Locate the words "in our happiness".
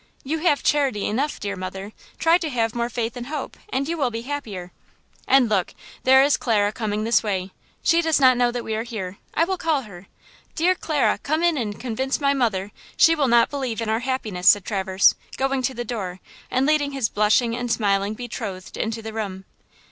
13.79-14.47